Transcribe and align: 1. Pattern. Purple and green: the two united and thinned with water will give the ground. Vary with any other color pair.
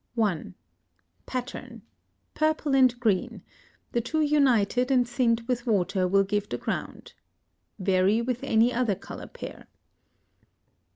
1. 0.15 0.55
Pattern. 1.27 1.83
Purple 2.33 2.73
and 2.75 2.99
green: 2.99 3.43
the 3.91 4.01
two 4.01 4.19
united 4.21 4.89
and 4.89 5.07
thinned 5.07 5.41
with 5.41 5.67
water 5.67 6.07
will 6.07 6.23
give 6.23 6.49
the 6.49 6.57
ground. 6.57 7.13
Vary 7.77 8.19
with 8.19 8.43
any 8.43 8.73
other 8.73 8.95
color 8.95 9.27
pair. 9.27 9.67